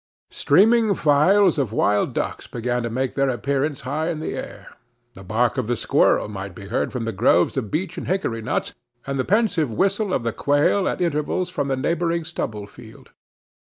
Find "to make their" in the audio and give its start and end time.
2.81-3.29